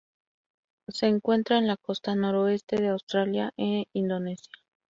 Se 0.87 1.05
encuentra 1.05 1.59
en 1.59 1.67
la 1.67 1.77
costa 1.77 2.15
noroeste 2.15 2.75
de 2.77 2.87
Australia 2.87 3.51
e 3.55 3.83
Indonesia. 3.93 4.51